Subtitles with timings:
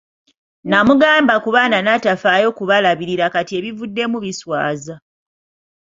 [0.63, 4.95] Nnamugamba ku baana n'atafaayo kubalabirira kati ebivuddemu biswaza.